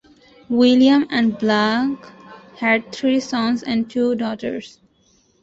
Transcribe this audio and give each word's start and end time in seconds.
William 0.49 1.05
and 1.11 1.37
Blanche 1.37 1.99
had 2.57 2.91
three 2.91 3.19
sons 3.19 3.61
and 3.61 3.87
two 3.87 4.15
daughters. 4.15 4.79